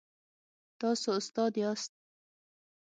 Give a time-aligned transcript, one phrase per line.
[0.79, 1.91] تاسو استاد یاست؟